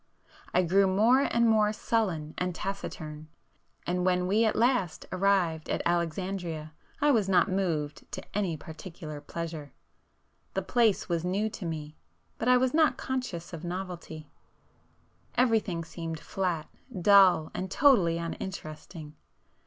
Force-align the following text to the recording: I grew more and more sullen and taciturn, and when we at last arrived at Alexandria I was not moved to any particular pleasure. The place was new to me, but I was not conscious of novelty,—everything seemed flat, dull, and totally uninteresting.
I 0.51 0.63
grew 0.63 0.87
more 0.87 1.19
and 1.31 1.47
more 1.47 1.71
sullen 1.71 2.33
and 2.39 2.55
taciturn, 2.55 3.27
and 3.85 4.03
when 4.03 4.25
we 4.25 4.45
at 4.45 4.55
last 4.55 5.05
arrived 5.11 5.69
at 5.69 5.83
Alexandria 5.85 6.73
I 6.99 7.11
was 7.11 7.29
not 7.29 7.51
moved 7.51 8.09
to 8.13 8.23
any 8.35 8.57
particular 8.57 9.21
pleasure. 9.21 9.73
The 10.55 10.63
place 10.63 11.07
was 11.07 11.23
new 11.23 11.51
to 11.51 11.65
me, 11.67 11.97
but 12.39 12.47
I 12.47 12.57
was 12.57 12.73
not 12.73 12.97
conscious 12.97 13.53
of 13.53 13.63
novelty,—everything 13.63 15.83
seemed 15.85 16.19
flat, 16.19 16.67
dull, 16.99 17.51
and 17.53 17.69
totally 17.69 18.17
uninteresting. 18.17 19.13